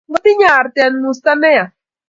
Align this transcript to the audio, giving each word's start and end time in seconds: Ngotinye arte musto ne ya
Ngotinye 0.09 0.47
arte 0.57 0.83
musto 1.01 1.31
ne 1.39 1.49
ya 1.57 1.65